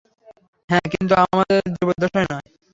হ্যাঁ, 0.69 0.85
কিন্তু 0.93 1.13
আমাদের 1.25 1.59
জীবদ্দশায় 1.75 2.27
নয়! 2.31 2.47